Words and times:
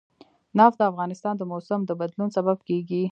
نفت 0.57 0.75
د 0.79 0.83
افغانستان 0.91 1.33
د 1.37 1.41
موسم 1.51 1.79
د 1.85 1.91
بدلون 2.01 2.29
سبب 2.37 2.57
کېږي. 2.69 3.03